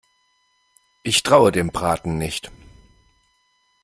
Ich 1.03 1.21
traue 1.21 1.51
dem 1.51 1.67
Braten 1.67 2.17
nicht. 2.17 2.49